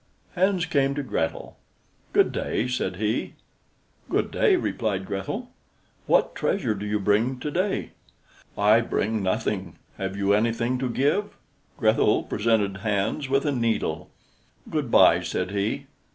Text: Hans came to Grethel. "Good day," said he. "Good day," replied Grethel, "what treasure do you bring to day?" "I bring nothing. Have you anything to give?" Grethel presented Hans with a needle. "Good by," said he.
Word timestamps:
Hans 0.33 0.65
came 0.65 0.95
to 0.95 1.03
Grethel. 1.03 1.59
"Good 2.11 2.31
day," 2.31 2.67
said 2.67 2.95
he. 2.95 3.35
"Good 4.09 4.31
day," 4.31 4.55
replied 4.55 5.05
Grethel, 5.05 5.51
"what 6.07 6.33
treasure 6.33 6.73
do 6.73 6.87
you 6.87 6.99
bring 6.99 7.37
to 7.39 7.51
day?" 7.51 7.91
"I 8.57 8.81
bring 8.81 9.21
nothing. 9.21 9.77
Have 9.99 10.17
you 10.17 10.33
anything 10.33 10.79
to 10.79 10.89
give?" 10.89 11.37
Grethel 11.77 12.23
presented 12.23 12.77
Hans 12.77 13.29
with 13.29 13.45
a 13.45 13.51
needle. 13.51 14.09
"Good 14.71 14.89
by," 14.89 15.21
said 15.21 15.51
he. 15.51 15.85